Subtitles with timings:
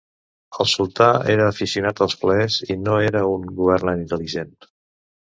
[0.63, 4.57] El sultà era aficionat als plaers i no era un governant intel·ligent.